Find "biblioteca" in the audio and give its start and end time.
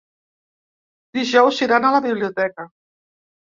2.09-2.69